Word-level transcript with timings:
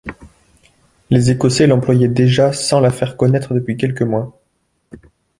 Les 1.11 1.29
Écossais 1.29 1.67
l'employaient 1.67 2.07
déjà 2.07 2.53
sans 2.53 2.79
la 2.79 2.89
faire 2.89 3.17
connaître 3.17 3.53
depuis 3.53 3.77
quelques 3.77 4.01
mois. 4.01 4.41